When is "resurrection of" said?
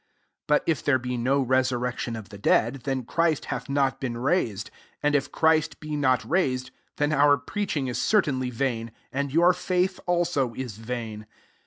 1.41-2.29